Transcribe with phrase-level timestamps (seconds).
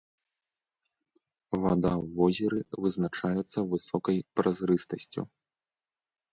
[1.63, 5.21] Вада ў возеры вызначаецца высокай празрыстасцю.